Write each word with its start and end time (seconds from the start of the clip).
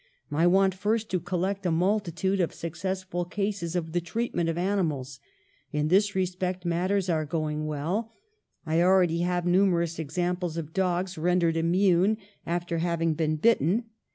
I 0.31 0.47
want 0.47 0.73
first 0.73 1.11
to 1.11 1.19
collect 1.19 1.63
a 1.63 1.69
multi 1.71 2.11
tude 2.11 2.39
of 2.39 2.55
successful 2.55 3.23
cases 3.23 3.75
of 3.75 3.91
the 3.91 4.01
treatment 4.01 4.49
of 4.49 4.57
ani 4.57 4.81
mals. 4.81 5.19
In 5.71 5.89
this 5.89 6.15
respect 6.15 6.65
matters 6.65 7.07
are 7.07 7.23
going 7.23 7.67
well. 7.67 8.11
I 8.65 8.81
already 8.81 9.19
have 9.19 9.45
numerous 9.45 9.99
examples 9.99 10.57
of 10.57 10.73
dogs 10.73 11.19
ren 11.19 11.39
dered 11.41 11.55
immune 11.55 12.17
after 12.47 12.79
having 12.79 13.13
been 13.13 13.35
bitten. 13.35 13.91